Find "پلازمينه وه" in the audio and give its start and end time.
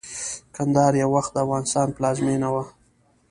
1.97-2.63